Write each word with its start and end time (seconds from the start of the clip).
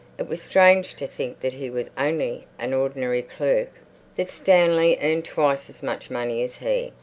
It 0.17 0.27
was 0.27 0.41
strange 0.41 0.95
to 0.95 1.05
think 1.05 1.41
that 1.41 1.53
he 1.53 1.69
was 1.69 1.91
only 1.95 2.47
an 2.57 2.73
ordinary 2.73 3.21
clerk, 3.21 3.69
that 4.15 4.31
Stanley 4.31 4.97
earned 4.99 5.25
twice 5.25 5.69
as 5.69 5.83
much 5.83 6.09
money 6.09 6.41
as 6.43 6.57
he. 6.57 6.91